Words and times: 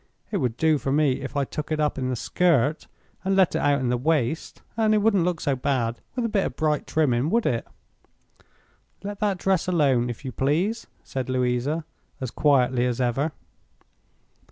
It 0.31 0.37
would 0.37 0.57
do 0.57 0.79
for 0.79 0.91
me 0.91 1.21
if 1.21 1.37
I 1.37 1.45
took 1.45 1.71
it 1.71 1.79
up 1.79 1.95
in 1.99 2.09
the 2.09 2.15
skirt, 2.15 2.87
and 3.23 3.35
let 3.35 3.53
it 3.53 3.59
out 3.61 3.79
in 3.81 3.89
the 3.89 3.97
waist—and 3.99 4.95
it 4.95 4.97
wouldn't 4.97 5.23
look 5.23 5.39
so 5.39 5.55
bad 5.55 6.01
with 6.15 6.25
a 6.25 6.27
bit 6.27 6.43
of 6.43 6.55
bright 6.55 6.87
trimming, 6.87 7.29
would 7.29 7.45
it?" 7.45 7.67
"Let 9.03 9.19
that 9.19 9.37
dress 9.37 9.67
alone, 9.67 10.09
if 10.09 10.25
you 10.25 10.31
please," 10.31 10.87
said 11.03 11.29
Louisa, 11.29 11.85
as 12.19 12.31
quietly 12.31 12.87
as 12.87 12.99
ever. 12.99 13.31